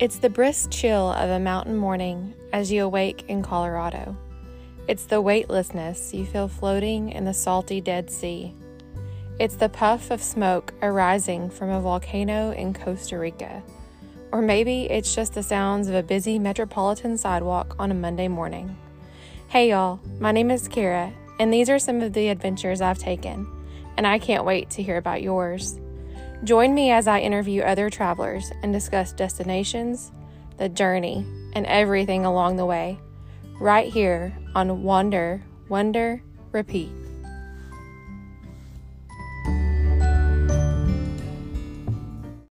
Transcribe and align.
It's 0.00 0.18
the 0.18 0.28
brisk 0.28 0.72
chill 0.72 1.12
of 1.12 1.30
a 1.30 1.38
mountain 1.38 1.76
morning 1.76 2.34
as 2.52 2.72
you 2.72 2.84
awake 2.84 3.26
in 3.28 3.42
Colorado. 3.42 4.16
It's 4.88 5.04
the 5.04 5.20
weightlessness 5.20 6.12
you 6.12 6.26
feel 6.26 6.48
floating 6.48 7.10
in 7.10 7.24
the 7.24 7.32
salty 7.32 7.80
Dead 7.80 8.10
Sea. 8.10 8.52
It's 9.38 9.54
the 9.54 9.68
puff 9.68 10.10
of 10.10 10.20
smoke 10.20 10.74
arising 10.82 11.48
from 11.48 11.70
a 11.70 11.80
volcano 11.80 12.50
in 12.50 12.74
Costa 12.74 13.16
Rica. 13.16 13.62
Or 14.32 14.42
maybe 14.42 14.90
it's 14.90 15.14
just 15.14 15.34
the 15.34 15.44
sounds 15.44 15.86
of 15.86 15.94
a 15.94 16.02
busy 16.02 16.40
metropolitan 16.40 17.16
sidewalk 17.16 17.76
on 17.78 17.92
a 17.92 17.94
Monday 17.94 18.26
morning. 18.26 18.76
Hey 19.46 19.70
y'all, 19.70 20.00
my 20.18 20.32
name 20.32 20.50
is 20.50 20.66
Kara, 20.66 21.12
and 21.38 21.54
these 21.54 21.70
are 21.70 21.78
some 21.78 22.00
of 22.00 22.14
the 22.14 22.30
adventures 22.30 22.80
I've 22.80 22.98
taken, 22.98 23.46
and 23.96 24.08
I 24.08 24.18
can't 24.18 24.44
wait 24.44 24.70
to 24.70 24.82
hear 24.82 24.96
about 24.96 25.22
yours. 25.22 25.78
Join 26.42 26.74
me 26.74 26.90
as 26.90 27.06
I 27.06 27.20
interview 27.20 27.62
other 27.62 27.88
travelers 27.88 28.50
and 28.62 28.72
discuss 28.72 29.12
destinations, 29.12 30.10
the 30.58 30.68
journey, 30.68 31.24
and 31.54 31.64
everything 31.66 32.24
along 32.24 32.56
the 32.56 32.66
way, 32.66 32.98
right 33.60 33.90
here 33.92 34.36
on 34.54 34.82
Wander, 34.82 35.42
Wonder, 35.68 36.22
Repeat. 36.52 36.90